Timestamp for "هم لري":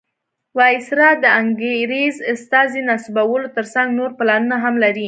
4.63-4.99